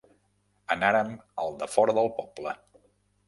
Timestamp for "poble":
2.21-2.57